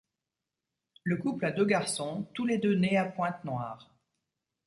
Le 1.03 1.17
couple 1.17 1.45
a 1.45 1.51
deux 1.51 1.63
garçons, 1.63 2.27
tous 2.33 2.43
les 2.43 2.57
deux 2.57 2.73
nés 2.73 2.97
à 2.97 3.05
Pointe-Noire. 3.05 3.87